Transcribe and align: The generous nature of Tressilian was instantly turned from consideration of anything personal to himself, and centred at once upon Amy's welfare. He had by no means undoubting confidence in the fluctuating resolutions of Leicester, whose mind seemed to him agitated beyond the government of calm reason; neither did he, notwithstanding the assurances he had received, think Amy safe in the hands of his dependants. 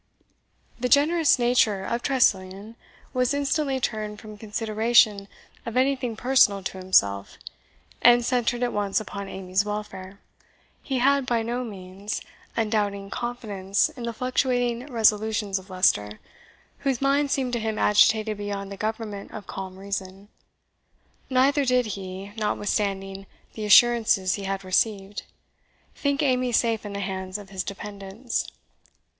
The 0.79 0.89
generous 0.89 1.37
nature 1.37 1.85
of 1.85 2.01
Tressilian 2.01 2.75
was 3.13 3.35
instantly 3.35 3.79
turned 3.79 4.19
from 4.19 4.35
consideration 4.35 5.27
of 5.63 5.77
anything 5.77 6.15
personal 6.15 6.63
to 6.63 6.79
himself, 6.79 7.37
and 8.01 8.25
centred 8.25 8.63
at 8.63 8.73
once 8.73 8.99
upon 8.99 9.29
Amy's 9.29 9.63
welfare. 9.63 10.19
He 10.81 10.97
had 10.97 11.27
by 11.27 11.43
no 11.43 11.63
means 11.63 12.23
undoubting 12.57 13.11
confidence 13.11 13.89
in 13.89 14.01
the 14.01 14.11
fluctuating 14.11 14.87
resolutions 14.91 15.59
of 15.59 15.69
Leicester, 15.69 16.19
whose 16.79 16.99
mind 16.99 17.29
seemed 17.29 17.53
to 17.53 17.59
him 17.59 17.77
agitated 17.77 18.37
beyond 18.37 18.71
the 18.71 18.77
government 18.77 19.29
of 19.31 19.45
calm 19.45 19.77
reason; 19.77 20.29
neither 21.29 21.63
did 21.63 21.85
he, 21.93 22.31
notwithstanding 22.37 23.27
the 23.53 23.65
assurances 23.65 24.33
he 24.33 24.45
had 24.45 24.63
received, 24.63 25.21
think 25.93 26.23
Amy 26.23 26.51
safe 26.51 26.87
in 26.87 26.93
the 26.93 27.01
hands 27.01 27.37
of 27.37 27.51
his 27.51 27.63
dependants. 27.63 28.47